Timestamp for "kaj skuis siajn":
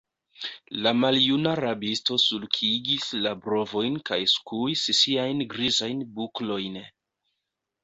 4.11-5.47